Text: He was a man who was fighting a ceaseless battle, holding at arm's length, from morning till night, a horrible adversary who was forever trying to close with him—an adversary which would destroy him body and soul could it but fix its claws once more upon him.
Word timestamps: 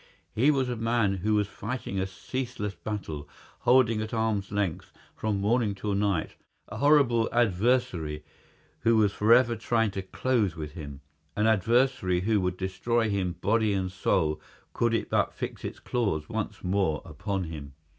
He 0.33 0.49
was 0.49 0.67
a 0.67 0.75
man 0.75 1.17
who 1.17 1.35
was 1.35 1.45
fighting 1.47 1.99
a 1.99 2.07
ceaseless 2.07 2.73
battle, 2.73 3.29
holding 3.59 4.01
at 4.01 4.15
arm's 4.15 4.51
length, 4.51 4.91
from 5.15 5.39
morning 5.39 5.75
till 5.75 5.93
night, 5.93 6.35
a 6.69 6.77
horrible 6.77 7.29
adversary 7.31 8.23
who 8.79 8.97
was 8.97 9.13
forever 9.13 9.55
trying 9.55 9.91
to 9.91 10.01
close 10.01 10.55
with 10.55 10.71
him—an 10.71 11.45
adversary 11.45 12.21
which 12.21 12.37
would 12.39 12.57
destroy 12.57 13.11
him 13.11 13.33
body 13.41 13.73
and 13.73 13.91
soul 13.91 14.41
could 14.73 14.95
it 14.95 15.11
but 15.11 15.35
fix 15.35 15.63
its 15.63 15.77
claws 15.79 16.27
once 16.27 16.63
more 16.63 17.03
upon 17.05 17.43
him. 17.43 17.73